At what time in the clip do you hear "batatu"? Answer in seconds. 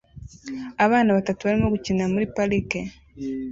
1.17-1.41